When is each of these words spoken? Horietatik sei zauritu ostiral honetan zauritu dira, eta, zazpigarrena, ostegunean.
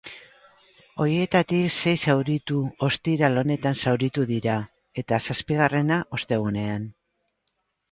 Horietatik 1.03 1.75
sei 1.83 1.93
zauritu 2.13 2.57
ostiral 2.89 3.43
honetan 3.43 3.79
zauritu 3.85 4.27
dira, 4.33 4.57
eta, 5.05 5.23
zazpigarrena, 5.29 6.01
ostegunean. 6.21 6.91